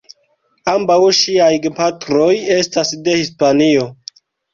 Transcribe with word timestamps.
Ambaŭ 0.71 0.95
ŝiaj 1.17 1.49
gepatroj 1.65 2.31
estas 2.55 2.95
de 3.09 3.15
Hispanio. 3.21 3.85